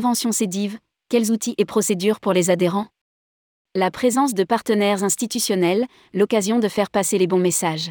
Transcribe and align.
convention 0.00 0.32
CEDIV, 0.32 0.78
quels 1.10 1.30
outils 1.30 1.54
et 1.58 1.66
procédures 1.66 2.20
pour 2.20 2.32
les 2.32 2.48
adhérents? 2.48 2.86
La 3.74 3.90
présence 3.90 4.32
de 4.32 4.44
partenaires 4.44 5.04
institutionnels, 5.04 5.84
l'occasion 6.14 6.58
de 6.58 6.68
faire 6.68 6.88
passer 6.88 7.18
les 7.18 7.26
bons 7.26 7.38
messages. 7.38 7.90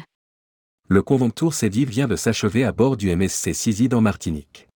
Le 0.88 1.04
Conventour 1.04 1.54
CEDIV 1.54 1.88
vient 1.88 2.08
de 2.08 2.16
s'achever 2.16 2.64
à 2.64 2.72
bord 2.72 2.96
du 2.96 3.14
MSC 3.14 3.54
CISID 3.54 3.94
en 3.94 4.00
Martinique. 4.00 4.66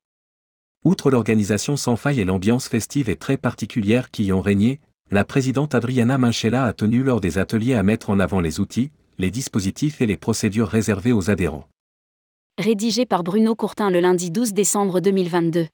Outre 0.85 1.11
l'organisation 1.11 1.77
sans 1.77 1.97
faille 1.97 2.21
et 2.21 2.25
l'ambiance 2.25 2.69
festive 2.69 3.11
et 3.11 3.17
très 3.17 3.37
particulière 3.37 4.13
qui 4.13 4.27
y 4.27 4.33
ont 4.33 4.41
régné, 4.41 4.79
la 5.11 5.25
présidente 5.25 5.75
Adriana 5.75 6.17
Manchella 6.17 6.67
a 6.67 6.73
tenu 6.73 7.03
lors 7.03 7.21
des 7.21 7.39
ateliers 7.39 7.75
à 7.75 7.83
mettre 7.83 8.11
en 8.11 8.21
avant 8.21 8.39
les 8.39 8.61
outils, 8.61 8.93
les 9.19 9.33
dispositifs 9.33 10.01
et 10.01 10.07
les 10.07 10.17
procédures 10.17 10.69
réservées 10.69 11.13
aux 11.13 11.31
adhérents. 11.31 11.67
Rédigé 12.59 13.07
par 13.07 13.25
Bruno 13.25 13.57
Courtin 13.57 13.91
le 13.91 13.99
lundi 13.99 14.31
12 14.31 14.53
décembre 14.53 15.01
2022. 15.01 15.67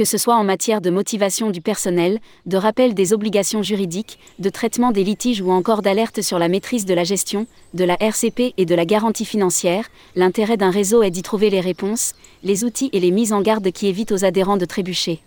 Que 0.00 0.06
ce 0.06 0.16
soit 0.16 0.36
en 0.36 0.44
matière 0.44 0.80
de 0.80 0.88
motivation 0.88 1.50
du 1.50 1.60
personnel, 1.60 2.20
de 2.46 2.56
rappel 2.56 2.94
des 2.94 3.12
obligations 3.12 3.62
juridiques, 3.62 4.18
de 4.38 4.48
traitement 4.48 4.92
des 4.92 5.04
litiges 5.04 5.42
ou 5.42 5.50
encore 5.50 5.82
d'alerte 5.82 6.22
sur 6.22 6.38
la 6.38 6.48
maîtrise 6.48 6.86
de 6.86 6.94
la 6.94 7.04
gestion, 7.04 7.46
de 7.74 7.84
la 7.84 7.98
RCP 8.00 8.54
et 8.56 8.64
de 8.64 8.74
la 8.74 8.86
garantie 8.86 9.26
financière, 9.26 9.88
l'intérêt 10.16 10.56
d'un 10.56 10.70
réseau 10.70 11.02
est 11.02 11.10
d'y 11.10 11.20
trouver 11.20 11.50
les 11.50 11.60
réponses, 11.60 12.14
les 12.44 12.64
outils 12.64 12.88
et 12.94 13.00
les 13.00 13.10
mises 13.10 13.34
en 13.34 13.42
garde 13.42 13.70
qui 13.72 13.88
évitent 13.88 14.12
aux 14.12 14.24
adhérents 14.24 14.56
de 14.56 14.64
trébucher. 14.64 15.20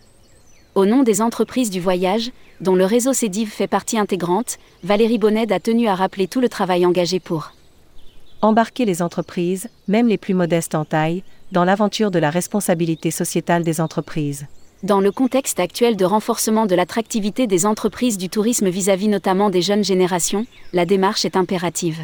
Au 0.73 0.87
nom 0.87 1.03
des 1.03 1.21
entreprises 1.21 1.69
du 1.69 1.79
voyage, 1.79 2.31
dont 2.59 2.73
le 2.73 2.85
réseau 2.85 3.13
CEDIV 3.13 3.51
fait 3.51 3.67
partie 3.67 3.99
intégrante, 3.99 4.57
Valérie 4.83 5.19
Bonnet 5.19 5.53
a 5.53 5.59
tenu 5.59 5.87
à 5.87 5.93
rappeler 5.93 6.27
tout 6.27 6.41
le 6.41 6.49
travail 6.49 6.83
engagé 6.83 7.19
pour 7.19 7.51
embarquer 8.43 8.83
les 8.83 9.01
entreprises, 9.01 9.69
même 9.87 10.07
les 10.07 10.17
plus 10.17 10.33
modestes 10.33 10.75
en 10.75 10.83
taille, 10.83 11.23
dans 11.53 11.63
l'aventure 11.63 12.11
de 12.11 12.19
la 12.19 12.29
responsabilité 12.29 13.09
sociétale 13.09 13.63
des 13.63 13.79
entreprises. 13.79 14.45
Dans 14.83 14.99
le 14.99 15.13
contexte 15.13 15.61
actuel 15.61 15.95
de 15.95 16.03
renforcement 16.03 16.65
de 16.65 16.75
l'attractivité 16.75 17.47
des 17.47 17.65
entreprises 17.65 18.17
du 18.17 18.27
tourisme 18.27 18.67
vis-à-vis 18.67 19.07
notamment 19.07 19.49
des 19.49 19.61
jeunes 19.61 19.85
générations, 19.85 20.45
la 20.73 20.85
démarche 20.85 21.23
est 21.23 21.37
impérative. 21.37 22.01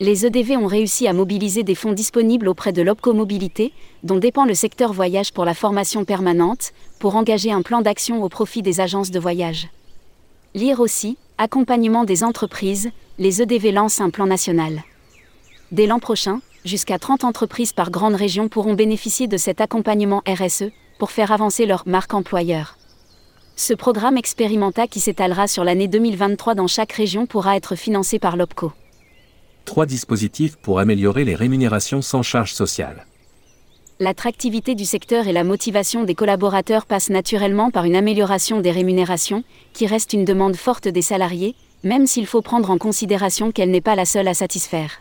Les 0.00 0.26
EDV 0.26 0.56
ont 0.56 0.66
réussi 0.66 1.06
à 1.06 1.12
mobiliser 1.12 1.62
des 1.62 1.76
fonds 1.76 1.92
disponibles 1.92 2.48
auprès 2.48 2.72
de 2.72 2.82
l'OPCO 2.82 3.14
Mobilité, 3.14 3.72
dont 4.02 4.18
dépend 4.18 4.46
le 4.46 4.54
secteur 4.54 4.92
voyage 4.92 5.32
pour 5.32 5.44
la 5.44 5.54
formation 5.54 6.04
permanente, 6.04 6.72
pour 6.98 7.14
engager 7.14 7.52
un 7.52 7.62
plan 7.62 7.82
d'action 7.82 8.24
au 8.24 8.28
profit 8.28 8.62
des 8.62 8.80
agences 8.80 9.12
de 9.12 9.20
voyage. 9.20 9.68
Lire 10.54 10.80
aussi, 10.80 11.18
accompagnement 11.38 12.04
des 12.04 12.24
entreprises, 12.24 12.90
les 13.18 13.40
EDV 13.42 13.70
lancent 13.70 14.00
un 14.00 14.10
plan 14.10 14.26
national. 14.26 14.82
Dès 15.72 15.86
l'an 15.86 15.98
prochain, 15.98 16.40
jusqu'à 16.64 16.98
30 16.98 17.24
entreprises 17.24 17.72
par 17.72 17.90
grande 17.90 18.14
région 18.14 18.48
pourront 18.48 18.74
bénéficier 18.74 19.26
de 19.26 19.36
cet 19.36 19.60
accompagnement 19.60 20.22
RSE, 20.28 20.70
pour 20.98 21.10
faire 21.10 21.32
avancer 21.32 21.66
leur 21.66 21.82
marque 21.86 22.14
employeur. 22.14 22.78
Ce 23.56 23.74
programme 23.74 24.16
expérimental 24.16 24.88
qui 24.88 25.00
s'étalera 25.00 25.48
sur 25.48 25.64
l'année 25.64 25.88
2023 25.88 26.54
dans 26.54 26.66
chaque 26.66 26.92
région 26.92 27.26
pourra 27.26 27.56
être 27.56 27.74
financé 27.74 28.18
par 28.18 28.36
l'OPCO. 28.36 28.72
Trois 29.64 29.86
dispositifs 29.86 30.56
pour 30.56 30.78
améliorer 30.78 31.24
les 31.24 31.34
rémunérations 31.34 32.02
sans 32.02 32.22
charge 32.22 32.52
sociale. 32.52 33.06
L'attractivité 33.98 34.74
du 34.74 34.84
secteur 34.84 35.26
et 35.26 35.32
la 35.32 35.42
motivation 35.42 36.04
des 36.04 36.14
collaborateurs 36.14 36.86
passent 36.86 37.08
naturellement 37.08 37.70
par 37.70 37.84
une 37.84 37.96
amélioration 37.96 38.60
des 38.60 38.70
rémunérations, 38.70 39.42
qui 39.72 39.86
reste 39.86 40.12
une 40.12 40.26
demande 40.26 40.54
forte 40.54 40.86
des 40.86 41.02
salariés, 41.02 41.54
même 41.82 42.06
s'il 42.06 42.26
faut 42.26 42.42
prendre 42.42 42.70
en 42.70 42.78
considération 42.78 43.50
qu'elle 43.50 43.70
n'est 43.70 43.80
pas 43.80 43.96
la 43.96 44.04
seule 44.04 44.28
à 44.28 44.34
satisfaire. 44.34 45.00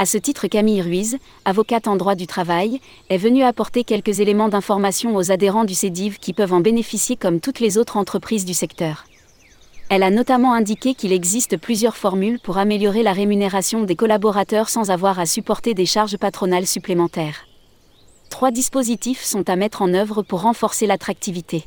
À 0.00 0.06
ce 0.06 0.16
titre, 0.16 0.46
Camille 0.46 0.80
Ruiz, 0.80 1.18
avocate 1.44 1.88
en 1.88 1.96
droit 1.96 2.14
du 2.14 2.28
travail, 2.28 2.80
est 3.10 3.16
venue 3.16 3.42
apporter 3.42 3.82
quelques 3.82 4.20
éléments 4.20 4.48
d'information 4.48 5.16
aux 5.16 5.32
adhérents 5.32 5.64
du 5.64 5.74
CEDIV 5.74 6.18
qui 6.20 6.32
peuvent 6.32 6.52
en 6.52 6.60
bénéficier 6.60 7.16
comme 7.16 7.40
toutes 7.40 7.58
les 7.58 7.78
autres 7.78 7.96
entreprises 7.96 8.44
du 8.44 8.54
secteur. 8.54 9.06
Elle 9.88 10.04
a 10.04 10.10
notamment 10.10 10.52
indiqué 10.52 10.94
qu'il 10.94 11.12
existe 11.12 11.56
plusieurs 11.56 11.96
formules 11.96 12.38
pour 12.38 12.58
améliorer 12.58 13.02
la 13.02 13.12
rémunération 13.12 13.82
des 13.82 13.96
collaborateurs 13.96 14.68
sans 14.68 14.90
avoir 14.92 15.18
à 15.18 15.26
supporter 15.26 15.74
des 15.74 15.86
charges 15.86 16.16
patronales 16.16 16.68
supplémentaires. 16.68 17.46
Trois 18.30 18.52
dispositifs 18.52 19.24
sont 19.24 19.50
à 19.50 19.56
mettre 19.56 19.82
en 19.82 19.92
œuvre 19.94 20.22
pour 20.22 20.42
renforcer 20.42 20.86
l'attractivité. 20.86 21.64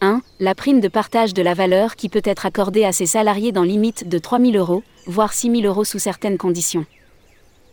1. 0.00 0.20
La 0.38 0.54
prime 0.54 0.78
de 0.78 0.88
partage 0.88 1.34
de 1.34 1.42
la 1.42 1.54
valeur 1.54 1.96
qui 1.96 2.08
peut 2.08 2.22
être 2.24 2.46
accordée 2.46 2.84
à 2.84 2.92
ses 2.92 3.06
salariés 3.06 3.50
dans 3.50 3.64
limite 3.64 4.08
de 4.08 4.18
3 4.18 4.38
000 4.38 4.52
euros, 4.52 4.84
voire 5.06 5.32
6 5.32 5.50
000 5.50 5.62
euros 5.62 5.84
sous 5.84 5.98
certaines 5.98 6.38
conditions. 6.38 6.86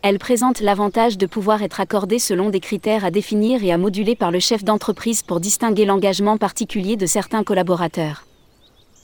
Elle 0.02 0.18
présente 0.18 0.60
l'avantage 0.60 1.18
de 1.18 1.26
pouvoir 1.26 1.62
être 1.62 1.78
accordée 1.78 2.18
selon 2.18 2.48
des 2.48 2.60
critères 2.60 3.04
à 3.04 3.10
définir 3.10 3.62
et 3.62 3.70
à 3.70 3.76
moduler 3.76 4.16
par 4.16 4.30
le 4.30 4.40
chef 4.40 4.64
d'entreprise 4.64 5.22
pour 5.22 5.40
distinguer 5.40 5.84
l'engagement 5.84 6.38
particulier 6.38 6.96
de 6.96 7.04
certains 7.04 7.44
collaborateurs. 7.44 8.24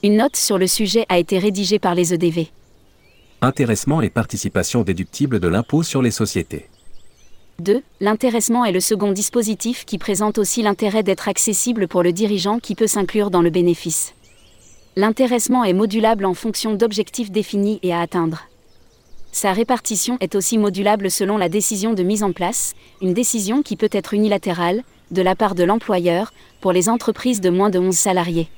Une 0.03 0.17
note 0.17 0.37
sur 0.37 0.57
le 0.57 0.67
sujet 0.67 1.05
a 1.11 1.19
été 1.19 1.39
rédigée 1.39 1.79
par 1.79 1.95
les 1.95 2.15
EDV. 2.15 2.49
Intéressement 3.43 4.01
et 4.01 4.09
participation 4.09 4.83
déductible 4.83 5.39
de 5.39 5.49
l'impôt 5.49 5.83
sur 5.83 6.01
les 6.01 6.11
sociétés. 6.11 6.67
2. 7.59 7.83
L'intéressement 8.01 8.65
est 8.65 8.73
le 8.73 8.81
second 8.81 9.13
dispositif 9.13 9.85
qui 9.85 9.99
présente 9.99 10.39
aussi 10.39 10.63
l'intérêt 10.63 11.03
d'être 11.03 11.29
accessible 11.29 11.89
pour 11.89 12.03
le 12.03 12.13
dirigeant 12.13 12.59
qui 12.59 12.75
peut 12.75 12.87
s'inclure 12.87 13.31
dans 13.31 13.43
le 13.43 13.51
bénéfice. 13.51 14.15
L'intéressement 14.97 15.65
est 15.65 15.75
modulable 15.75 16.25
en 16.25 16.33
fonction 16.33 16.75
d'objectifs 16.75 17.31
définis 17.31 17.81
et 17.83 17.93
à 17.93 18.01
atteindre. 18.01 18.47
Sa 19.37 19.53
répartition 19.53 20.17
est 20.21 20.35
aussi 20.35 20.57
modulable 20.57 21.11
selon 21.11 21.37
la 21.37 21.51
décision 21.51 21.93
de 21.93 22.03
mise 22.03 22.23
en 22.23 22.33
place, 22.33 22.73
une 23.03 23.13
décision 23.13 23.61
qui 23.61 23.77
peut 23.77 23.91
être 23.93 24.15
unilatérale, 24.15 24.83
de 25.11 25.21
la 25.21 25.37
part 25.37 25.55
de 25.55 25.63
l'employeur, 25.63 26.33
pour 26.63 26.73
les 26.73 26.89
entreprises 26.89 27.43
de 27.43 27.51
moins 27.51 27.69
de 27.69 27.79
11 27.79 27.95
salariés. 27.95 28.49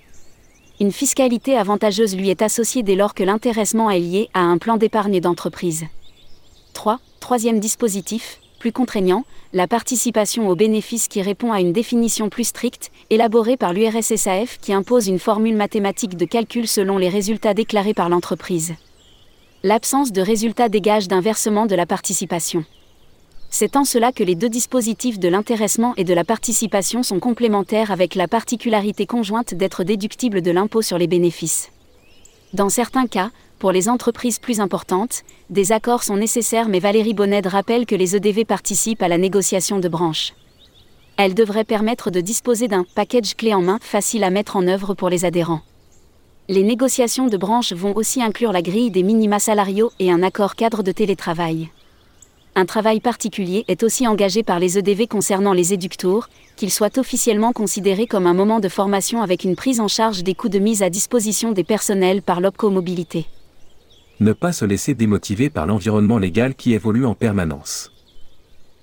Une 0.78 0.92
fiscalité 0.92 1.56
avantageuse 1.56 2.16
lui 2.16 2.30
est 2.30 2.42
associée 2.42 2.84
dès 2.84 2.94
lors 2.94 3.14
que 3.14 3.24
l'intéressement 3.24 3.90
est 3.90 3.98
lié 3.98 4.28
à 4.34 4.42
un 4.42 4.56
plan 4.56 4.76
d'épargne 4.76 5.18
d'entreprise. 5.18 5.84
3. 6.74 7.00
Troisième 7.18 7.58
dispositif, 7.58 8.38
plus 8.60 8.70
contraignant, 8.70 9.24
la 9.52 9.66
participation 9.66 10.48
aux 10.48 10.54
bénéfices 10.54 11.08
qui 11.08 11.22
répond 11.22 11.50
à 11.50 11.58
une 11.58 11.72
définition 11.72 12.28
plus 12.28 12.44
stricte, 12.44 12.92
élaborée 13.10 13.56
par 13.56 13.72
l'URSSAF 13.72 14.58
qui 14.60 14.72
impose 14.72 15.08
une 15.08 15.18
formule 15.18 15.56
mathématique 15.56 16.16
de 16.16 16.24
calcul 16.24 16.68
selon 16.68 16.98
les 16.98 17.08
résultats 17.08 17.52
déclarés 17.52 17.94
par 17.94 18.08
l'entreprise 18.08 18.74
l'absence 19.64 20.12
de 20.12 20.22
résultat 20.22 20.68
dégage 20.68 21.08
d'un 21.08 21.20
versement 21.20 21.66
de 21.66 21.74
la 21.74 21.84
participation. 21.84 22.64
C'est 23.50 23.74
en 23.74 23.84
cela 23.84 24.12
que 24.12 24.22
les 24.22 24.36
deux 24.36 24.48
dispositifs 24.48 25.18
de 25.18 25.26
l'intéressement 25.26 25.94
et 25.96 26.04
de 26.04 26.14
la 26.14 26.22
participation 26.22 27.02
sont 27.02 27.18
complémentaires 27.18 27.90
avec 27.90 28.14
la 28.14 28.28
particularité 28.28 29.04
conjointe 29.04 29.54
d'être 29.54 29.82
déductibles 29.82 30.42
de 30.42 30.52
l'impôt 30.52 30.80
sur 30.80 30.96
les 30.96 31.08
bénéfices. 31.08 31.70
Dans 32.52 32.68
certains 32.68 33.08
cas, 33.08 33.30
pour 33.58 33.72
les 33.72 33.88
entreprises 33.88 34.38
plus 34.38 34.60
importantes, 34.60 35.22
des 35.50 35.72
accords 35.72 36.04
sont 36.04 36.16
nécessaires 36.16 36.68
mais 36.68 36.78
Valérie 36.78 37.14
Bonnet 37.14 37.42
rappelle 37.44 37.84
que 37.84 37.96
les 37.96 38.14
EDV 38.14 38.44
participent 38.44 39.02
à 39.02 39.08
la 39.08 39.18
négociation 39.18 39.80
de 39.80 39.88
branche. 39.88 40.34
Elle 41.16 41.34
devrait 41.34 41.64
permettre 41.64 42.12
de 42.12 42.20
disposer 42.20 42.68
d'un 42.68 42.84
package 42.94 43.34
clé 43.34 43.54
en 43.54 43.62
main 43.62 43.78
facile 43.80 44.22
à 44.22 44.30
mettre 44.30 44.54
en 44.54 44.68
œuvre 44.68 44.94
pour 44.94 45.08
les 45.08 45.24
adhérents 45.24 45.62
les 46.50 46.62
négociations 46.62 47.26
de 47.26 47.36
branche 47.36 47.74
vont 47.74 47.94
aussi 47.94 48.22
inclure 48.22 48.52
la 48.52 48.62
grille 48.62 48.90
des 48.90 49.02
minima 49.02 49.38
salariaux 49.38 49.92
et 49.98 50.10
un 50.10 50.22
accord 50.22 50.56
cadre 50.56 50.82
de 50.82 50.92
télétravail. 50.92 51.68
Un 52.54 52.64
travail 52.64 53.00
particulier 53.00 53.66
est 53.68 53.82
aussi 53.82 54.06
engagé 54.06 54.42
par 54.42 54.58
les 54.58 54.78
EDV 54.78 55.08
concernant 55.08 55.52
les 55.52 55.74
éductours, 55.74 56.28
qu'ils 56.56 56.70
soient 56.70 56.98
officiellement 56.98 57.52
considérés 57.52 58.06
comme 58.06 58.26
un 58.26 58.32
moment 58.32 58.60
de 58.60 58.68
formation 58.70 59.20
avec 59.20 59.44
une 59.44 59.56
prise 59.56 59.78
en 59.78 59.88
charge 59.88 60.24
des 60.24 60.34
coûts 60.34 60.48
de 60.48 60.58
mise 60.58 60.82
à 60.82 60.88
disposition 60.88 61.52
des 61.52 61.64
personnels 61.64 62.22
par 62.22 62.40
l'OPCO 62.40 62.70
Mobilité. 62.70 63.26
Ne 64.18 64.32
pas 64.32 64.52
se 64.52 64.64
laisser 64.64 64.94
démotiver 64.94 65.50
par 65.50 65.66
l'environnement 65.66 66.18
légal 66.18 66.54
qui 66.54 66.72
évolue 66.72 67.04
en 67.04 67.14
permanence 67.14 67.92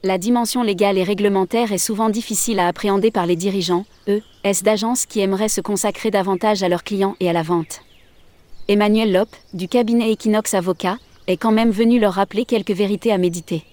la 0.05 0.19
dimension 0.19 0.61
légale 0.61 0.99
et 0.99 1.03
réglementaire 1.03 1.71
est 1.71 1.79
souvent 1.79 2.09
difficile 2.09 2.59
à 2.59 2.67
appréhender 2.67 3.09
par 3.09 3.25
les 3.25 3.35
dirigeants, 3.35 3.85
eux, 4.07 4.21
est 4.43 4.63
d'agences 4.63 5.07
qui 5.07 5.19
aimeraient 5.19 5.49
se 5.49 5.61
consacrer 5.61 6.11
davantage 6.11 6.61
à 6.61 6.69
leurs 6.69 6.83
clients 6.83 7.15
et 7.19 7.27
à 7.27 7.33
la 7.33 7.41
vente. 7.41 7.81
Emmanuel 8.67 9.11
Lop, 9.11 9.29
du 9.55 9.67
cabinet 9.67 10.11
Equinox 10.11 10.53
Avocat, 10.53 10.97
est 11.25 11.37
quand 11.37 11.51
même 11.51 11.71
venu 11.71 11.99
leur 11.99 12.13
rappeler 12.13 12.45
quelques 12.45 12.71
vérités 12.71 13.11
à 13.11 13.17
méditer. 13.17 13.63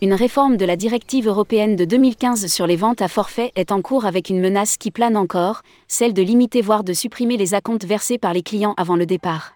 Une 0.00 0.14
réforme 0.14 0.56
de 0.56 0.64
la 0.64 0.76
directive 0.76 1.28
européenne 1.28 1.76
de 1.76 1.84
2015 1.84 2.46
sur 2.46 2.66
les 2.66 2.76
ventes 2.76 3.02
à 3.02 3.08
forfait 3.08 3.52
est 3.54 3.72
en 3.72 3.82
cours 3.82 4.06
avec 4.06 4.30
une 4.30 4.40
menace 4.40 4.78
qui 4.78 4.90
plane 4.90 5.18
encore, 5.18 5.60
celle 5.86 6.14
de 6.14 6.22
limiter 6.22 6.62
voire 6.62 6.82
de 6.82 6.94
supprimer 6.94 7.36
les 7.36 7.52
acomptes 7.52 7.84
versés 7.84 8.16
par 8.16 8.32
les 8.32 8.42
clients 8.42 8.74
avant 8.78 8.96
le 8.96 9.04
départ. 9.04 9.52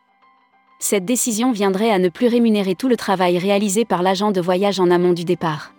Cette 0.78 1.06
décision 1.06 1.52
viendrait 1.52 1.90
à 1.90 1.98
ne 1.98 2.10
plus 2.10 2.26
rémunérer 2.26 2.74
tout 2.74 2.88
le 2.88 2.98
travail 2.98 3.38
réalisé 3.38 3.86
par 3.86 4.02
l'agent 4.02 4.30
de 4.30 4.42
voyage 4.42 4.78
en 4.78 4.90
amont 4.90 5.14
du 5.14 5.24
départ. 5.24 5.72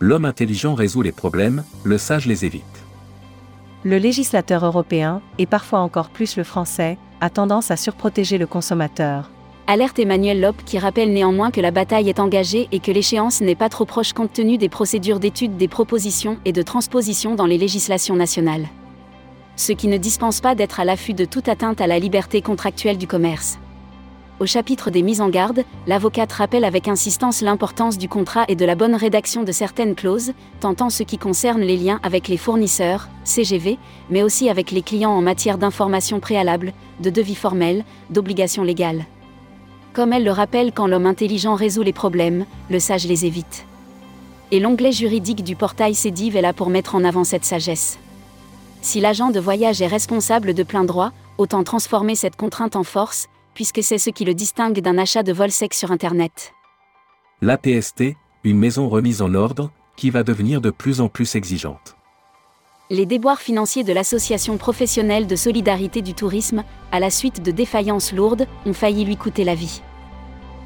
L'homme 0.00 0.24
intelligent 0.24 0.74
résout 0.74 1.02
les 1.02 1.10
problèmes, 1.10 1.64
le 1.82 1.98
sage 1.98 2.26
les 2.26 2.44
évite. 2.44 2.62
Le 3.82 3.98
législateur 3.98 4.64
européen, 4.64 5.20
et 5.38 5.46
parfois 5.46 5.80
encore 5.80 6.10
plus 6.10 6.36
le 6.36 6.44
français, 6.44 6.98
a 7.20 7.30
tendance 7.30 7.72
à 7.72 7.76
surprotéger 7.76 8.38
le 8.38 8.46
consommateur. 8.46 9.30
Alerte 9.66 9.98
Emmanuel 9.98 10.40
Lop 10.40 10.56
qui 10.64 10.78
rappelle 10.78 11.12
néanmoins 11.12 11.50
que 11.50 11.60
la 11.60 11.72
bataille 11.72 12.08
est 12.08 12.20
engagée 12.20 12.68
et 12.70 12.78
que 12.78 12.92
l'échéance 12.92 13.40
n'est 13.40 13.56
pas 13.56 13.68
trop 13.68 13.84
proche 13.86 14.12
compte 14.12 14.32
tenu 14.32 14.56
des 14.56 14.68
procédures 14.68 15.18
d'étude 15.18 15.56
des 15.56 15.68
propositions 15.68 16.38
et 16.44 16.52
de 16.52 16.62
transposition 16.62 17.34
dans 17.34 17.46
les 17.46 17.58
législations 17.58 18.14
nationales. 18.16 18.68
Ce 19.56 19.72
qui 19.72 19.88
ne 19.88 19.96
dispense 19.96 20.40
pas 20.40 20.54
d'être 20.54 20.78
à 20.78 20.84
l'affût 20.84 21.12
de 21.12 21.24
toute 21.24 21.48
atteinte 21.48 21.80
à 21.80 21.88
la 21.88 21.98
liberté 21.98 22.40
contractuelle 22.40 22.98
du 22.98 23.08
commerce. 23.08 23.58
Au 24.40 24.46
chapitre 24.46 24.90
des 24.90 25.02
mises 25.02 25.20
en 25.20 25.30
garde, 25.30 25.64
l'avocate 25.88 26.32
rappelle 26.32 26.64
avec 26.64 26.86
insistance 26.86 27.40
l'importance 27.40 27.98
du 27.98 28.08
contrat 28.08 28.44
et 28.46 28.54
de 28.54 28.64
la 28.64 28.76
bonne 28.76 28.94
rédaction 28.94 29.42
de 29.42 29.50
certaines 29.50 29.96
clauses, 29.96 30.32
tant 30.60 30.76
en 30.78 30.90
ce 30.90 31.02
qui 31.02 31.18
concerne 31.18 31.60
les 31.60 31.76
liens 31.76 31.98
avec 32.04 32.28
les 32.28 32.36
fournisseurs, 32.36 33.08
CGV, 33.24 33.78
mais 34.10 34.22
aussi 34.22 34.48
avec 34.48 34.70
les 34.70 34.82
clients 34.82 35.10
en 35.10 35.22
matière 35.22 35.58
d'information 35.58 36.20
préalable, 36.20 36.72
de 37.00 37.10
devis 37.10 37.34
formels, 37.34 37.84
d'obligations 38.10 38.62
légales. 38.62 39.06
Comme 39.92 40.12
elle 40.12 40.24
le 40.24 40.30
rappelle 40.30 40.70
quand 40.72 40.86
l'homme 40.86 41.06
intelligent 41.06 41.56
résout 41.56 41.82
les 41.82 41.92
problèmes, 41.92 42.46
le 42.70 42.78
sage 42.78 43.08
les 43.08 43.26
évite. 43.26 43.66
Et 44.52 44.60
l'onglet 44.60 44.92
juridique 44.92 45.42
du 45.42 45.56
portail 45.56 45.96
CEDIV 45.96 46.36
est 46.36 46.42
là 46.42 46.52
pour 46.52 46.70
mettre 46.70 46.94
en 46.94 47.02
avant 47.02 47.24
cette 47.24 47.44
sagesse. 47.44 47.98
Si 48.82 49.00
l'agent 49.00 49.30
de 49.30 49.40
voyage 49.40 49.82
est 49.82 49.88
responsable 49.88 50.54
de 50.54 50.62
plein 50.62 50.84
droit, 50.84 51.10
autant 51.38 51.64
transformer 51.64 52.14
cette 52.14 52.36
contrainte 52.36 52.76
en 52.76 52.84
force, 52.84 53.28
puisque 53.58 53.82
c'est 53.82 53.98
ce 53.98 54.10
qui 54.10 54.24
le 54.24 54.34
distingue 54.34 54.78
d'un 54.78 54.98
achat 54.98 55.24
de 55.24 55.32
vol 55.32 55.50
sec 55.50 55.74
sur 55.74 55.90
Internet. 55.90 56.52
L'APST, 57.42 58.14
une 58.44 58.56
maison 58.56 58.88
remise 58.88 59.20
en 59.20 59.34
ordre, 59.34 59.72
qui 59.96 60.10
va 60.10 60.22
devenir 60.22 60.60
de 60.60 60.70
plus 60.70 61.00
en 61.00 61.08
plus 61.08 61.34
exigeante. 61.34 61.96
Les 62.88 63.04
déboires 63.04 63.40
financiers 63.40 63.82
de 63.82 63.92
l'Association 63.92 64.58
professionnelle 64.58 65.26
de 65.26 65.34
solidarité 65.34 66.02
du 66.02 66.14
tourisme, 66.14 66.62
à 66.92 67.00
la 67.00 67.10
suite 67.10 67.42
de 67.42 67.50
défaillances 67.50 68.12
lourdes, 68.12 68.46
ont 68.64 68.72
failli 68.72 69.04
lui 69.04 69.16
coûter 69.16 69.42
la 69.42 69.56
vie. 69.56 69.82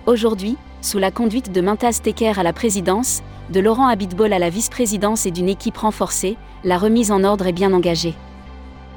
Aujourd'hui, 0.05 0.59
sous 0.83 0.99
la 0.99 1.11
conduite 1.11 1.51
de 1.51 1.63
Mintaz 1.63 2.03
Teker 2.03 2.39
à 2.39 2.43
la 2.43 2.53
présidence, 2.53 3.23
de 3.49 3.61
Laurent 3.61 3.87
Abitbol 3.87 4.35
à 4.35 4.39
la 4.39 4.51
vice-présidence 4.51 5.25
et 5.25 5.31
d'une 5.31 5.49
équipe 5.49 5.79
renforcée, 5.79 6.37
la 6.63 6.77
remise 6.77 7.11
en 7.11 7.25
ordre 7.25 7.47
est 7.47 7.53
bien 7.53 7.73
engagée. 7.73 8.13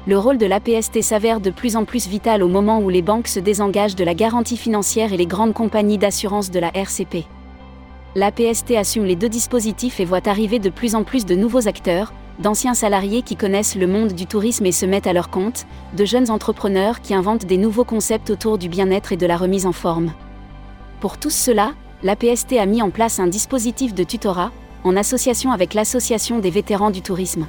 Le 0.08 0.16
rôle 0.16 0.38
de 0.38 0.46
l'APST 0.46 1.02
s'avère 1.02 1.40
de 1.40 1.50
plus 1.50 1.74
en 1.74 1.84
plus 1.84 2.06
vital 2.06 2.44
au 2.44 2.48
moment 2.48 2.78
où 2.78 2.88
les 2.88 3.02
banques 3.02 3.26
se 3.26 3.40
désengagent 3.40 3.96
de 3.96 4.04
la 4.04 4.14
garantie 4.14 4.56
financière 4.56 5.12
et 5.12 5.16
les 5.16 5.26
grandes 5.26 5.52
compagnies 5.52 5.98
d'assurance 5.98 6.52
de 6.52 6.60
la 6.60 6.70
RCP. 6.76 7.24
L'APST 8.14 8.76
assume 8.76 9.04
les 9.04 9.16
deux 9.16 9.28
dispositifs 9.28 9.98
et 9.98 10.04
voit 10.04 10.28
arriver 10.28 10.60
de 10.60 10.70
plus 10.70 10.94
en 10.94 11.02
plus 11.02 11.26
de 11.26 11.34
nouveaux 11.34 11.66
acteurs, 11.66 12.12
d'anciens 12.38 12.74
salariés 12.74 13.22
qui 13.22 13.34
connaissent 13.34 13.74
le 13.74 13.88
monde 13.88 14.12
du 14.12 14.26
tourisme 14.26 14.64
et 14.66 14.70
se 14.70 14.86
mettent 14.86 15.08
à 15.08 15.12
leur 15.12 15.28
compte, 15.28 15.66
de 15.96 16.04
jeunes 16.04 16.30
entrepreneurs 16.30 17.00
qui 17.00 17.12
inventent 17.12 17.44
des 17.44 17.58
nouveaux 17.58 17.84
concepts 17.84 18.30
autour 18.30 18.58
du 18.58 18.68
bien-être 18.68 19.10
et 19.10 19.16
de 19.16 19.26
la 19.26 19.36
remise 19.36 19.66
en 19.66 19.72
forme. 19.72 20.12
Pour 21.00 21.18
tous 21.18 21.34
cela, 21.34 21.72
l'APST 22.04 22.52
a 22.58 22.66
mis 22.66 22.80
en 22.80 22.90
place 22.90 23.18
un 23.18 23.26
dispositif 23.26 23.92
de 23.92 24.04
tutorat, 24.04 24.52
en 24.84 24.96
association 24.96 25.50
avec 25.50 25.74
l'Association 25.74 26.38
des 26.38 26.50
vétérans 26.50 26.92
du 26.92 27.02
tourisme. 27.02 27.48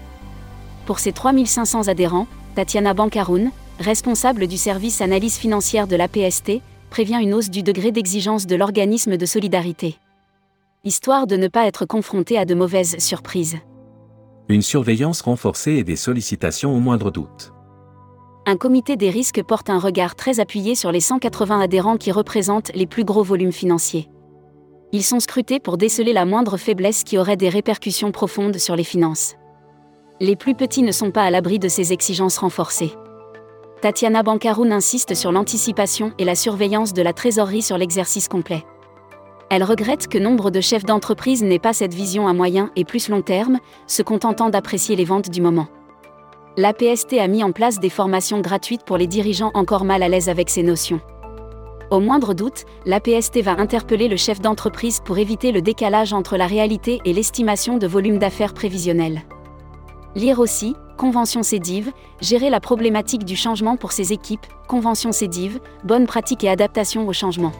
Pour 0.87 0.97
ses 0.97 1.11
3500 1.11 1.87
adhérents, 1.87 2.27
Tatiana 2.57 2.95
Bancaroun, 2.95 3.51
responsable 3.79 4.47
du 4.47 4.57
service 4.57 5.01
analyse 5.01 5.37
financière 5.37 5.85
de 5.85 5.95
l'APST, 5.95 6.53
prévient 6.89 7.19
une 7.21 7.35
hausse 7.35 7.51
du 7.51 7.61
degré 7.61 7.91
d'exigence 7.91 8.47
de 8.47 8.55
l'organisme 8.55 9.15
de 9.15 9.25
solidarité. 9.27 9.99
Histoire 10.83 11.27
de 11.27 11.37
ne 11.37 11.49
pas 11.49 11.67
être 11.67 11.85
confronté 11.85 12.35
à 12.35 12.45
de 12.45 12.55
mauvaises 12.55 12.97
surprises 12.97 13.57
une 14.49 14.63
surveillance 14.63 15.21
renforcée 15.21 15.73
et 15.73 15.83
des 15.83 15.97
sollicitations 15.97 16.75
au 16.75 16.79
moindre 16.79 17.11
doute. 17.11 17.53
Un 18.47 18.57
comité 18.57 18.95
des 18.95 19.11
risques 19.11 19.43
porte 19.43 19.69
un 19.69 19.77
regard 19.77 20.15
très 20.15 20.39
appuyé 20.39 20.73
sur 20.73 20.91
les 20.91 21.01
180 21.01 21.59
adhérents 21.59 21.97
qui 21.97 22.11
représentent 22.11 22.71
les 22.73 22.87
plus 22.87 23.03
gros 23.03 23.23
volumes 23.23 23.51
financiers. 23.51 24.09
Ils 24.93 25.03
sont 25.03 25.19
scrutés 25.19 25.59
pour 25.59 25.77
déceler 25.77 26.13
la 26.13 26.25
moindre 26.25 26.57
faiblesse 26.57 27.03
qui 27.03 27.19
aurait 27.19 27.37
des 27.37 27.49
répercussions 27.49 28.11
profondes 28.11 28.57
sur 28.57 28.75
les 28.75 28.85
finances. 28.85 29.35
Les 30.19 30.35
plus 30.35 30.55
petits 30.55 30.81
ne 30.81 30.91
sont 30.91 31.11
pas 31.11 31.21
à 31.21 31.29
l'abri 31.29 31.59
de 31.59 31.67
ces 31.67 31.93
exigences 31.93 32.39
renforcées. 32.39 32.93
Tatiana 33.81 34.23
Bancaroun 34.23 34.71
insiste 34.71 35.13
sur 35.13 35.31
l'anticipation 35.31 36.11
et 36.17 36.25
la 36.25 36.33
surveillance 36.33 36.93
de 36.93 37.03
la 37.03 37.13
trésorerie 37.13 37.61
sur 37.61 37.77
l'exercice 37.77 38.27
complet. 38.27 38.63
Elle 39.51 39.63
regrette 39.63 40.07
que 40.07 40.17
nombre 40.17 40.49
de 40.49 40.59
chefs 40.59 40.85
d'entreprise 40.85 41.43
n'aient 41.43 41.59
pas 41.59 41.73
cette 41.73 41.93
vision 41.93 42.27
à 42.27 42.33
moyen 42.33 42.71
et 42.75 42.83
plus 42.83 43.09
long 43.09 43.21
terme, 43.21 43.59
se 43.85 44.01
contentant 44.01 44.49
d'apprécier 44.49 44.95
les 44.95 45.05
ventes 45.05 45.29
du 45.29 45.39
moment. 45.39 45.67
L'APST 46.57 47.19
a 47.19 47.27
mis 47.27 47.43
en 47.43 47.51
place 47.51 47.79
des 47.79 47.91
formations 47.91 48.41
gratuites 48.41 48.85
pour 48.85 48.97
les 48.97 49.05
dirigeants 49.05 49.51
encore 49.53 49.85
mal 49.85 50.01
à 50.01 50.09
l'aise 50.09 50.29
avec 50.29 50.49
ces 50.49 50.63
notions. 50.63 50.99
Au 51.91 51.99
moindre 51.99 52.33
doute, 52.33 52.65
l'APST 52.87 53.43
va 53.43 53.51
interpeller 53.51 54.07
le 54.07 54.17
chef 54.17 54.41
d'entreprise 54.41 54.99
pour 55.05 55.19
éviter 55.19 55.51
le 55.51 55.61
décalage 55.61 56.11
entre 56.11 56.37
la 56.37 56.47
réalité 56.47 57.01
et 57.05 57.13
l'estimation 57.13 57.77
de 57.77 57.85
volume 57.85 58.17
d'affaires 58.17 58.55
prévisionnel. 58.55 59.21
Lire 60.17 60.39
aussi, 60.39 60.75
Convention 60.97 61.43
CEDIV, 61.43 61.91
gérer 62.21 62.49
la 62.49 62.59
problématique 62.59 63.23
du 63.23 63.35
changement 63.35 63.77
pour 63.77 63.91
ses 63.91 64.13
équipes, 64.13 64.47
Convention 64.67 65.11
CEDIV, 65.11 65.59
bonne 65.83 66.07
pratique 66.07 66.43
et 66.43 66.49
adaptation 66.49 67.07
au 67.07 67.13
changement. 67.13 67.51